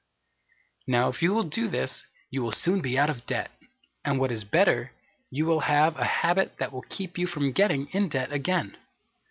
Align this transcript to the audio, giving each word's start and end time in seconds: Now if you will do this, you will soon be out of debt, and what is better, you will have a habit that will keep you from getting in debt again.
Now 0.87 1.09
if 1.09 1.21
you 1.21 1.31
will 1.31 1.43
do 1.43 1.67
this, 1.67 2.07
you 2.31 2.41
will 2.41 2.51
soon 2.51 2.81
be 2.81 2.97
out 2.97 3.11
of 3.11 3.27
debt, 3.27 3.51
and 4.03 4.19
what 4.19 4.31
is 4.31 4.43
better, 4.43 4.93
you 5.29 5.45
will 5.45 5.59
have 5.59 5.95
a 5.95 6.05
habit 6.05 6.57
that 6.57 6.73
will 6.73 6.81
keep 6.89 7.19
you 7.19 7.27
from 7.27 7.51
getting 7.51 7.85
in 7.89 8.09
debt 8.09 8.33
again. 8.33 8.77